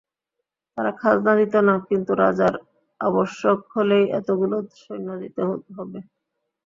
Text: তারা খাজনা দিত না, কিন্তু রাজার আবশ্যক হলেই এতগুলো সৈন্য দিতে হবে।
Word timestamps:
তারা 0.77 0.91
খাজনা 0.99 1.33
দিত 1.39 1.53
না, 1.67 1.75
কিন্তু 1.87 2.11
রাজার 2.21 2.53
আবশ্যক 3.01 3.59
হলেই 3.73 4.05
এতগুলো 4.19 4.55
সৈন্য 4.77 5.09
দিতে 5.21 5.41
হবে। 5.77 5.99